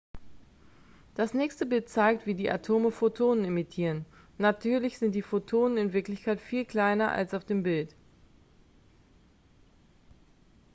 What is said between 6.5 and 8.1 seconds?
kleiner als auf dem bild